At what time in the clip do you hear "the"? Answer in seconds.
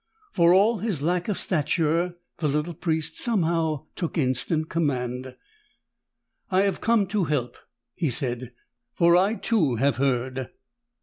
2.39-2.47